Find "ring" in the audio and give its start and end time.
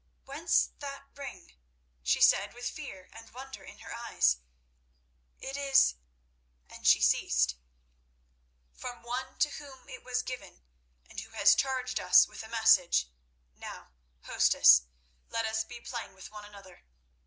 1.15-1.57